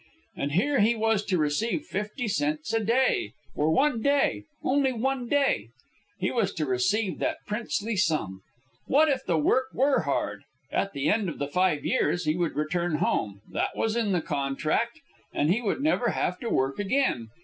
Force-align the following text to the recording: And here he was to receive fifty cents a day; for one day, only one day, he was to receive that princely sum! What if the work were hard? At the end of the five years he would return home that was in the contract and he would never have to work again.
And 0.35 0.53
here 0.53 0.79
he 0.79 0.95
was 0.95 1.23
to 1.25 1.37
receive 1.37 1.85
fifty 1.85 2.27
cents 2.27 2.73
a 2.73 2.83
day; 2.83 3.33
for 3.53 3.69
one 3.69 4.01
day, 4.01 4.45
only 4.63 4.91
one 4.91 5.27
day, 5.29 5.69
he 6.17 6.31
was 6.31 6.51
to 6.55 6.65
receive 6.65 7.19
that 7.19 7.45
princely 7.45 7.95
sum! 7.95 8.41
What 8.87 9.09
if 9.09 9.23
the 9.23 9.37
work 9.37 9.67
were 9.75 9.99
hard? 9.99 10.41
At 10.71 10.93
the 10.93 11.07
end 11.07 11.29
of 11.29 11.37
the 11.37 11.47
five 11.47 11.85
years 11.85 12.25
he 12.25 12.35
would 12.35 12.55
return 12.55 12.95
home 12.95 13.41
that 13.51 13.77
was 13.77 13.95
in 13.95 14.11
the 14.11 14.23
contract 14.23 14.99
and 15.35 15.53
he 15.53 15.61
would 15.61 15.81
never 15.81 16.09
have 16.09 16.39
to 16.39 16.49
work 16.49 16.79
again. 16.79 17.27